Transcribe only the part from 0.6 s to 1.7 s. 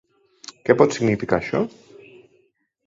Què pot significar això?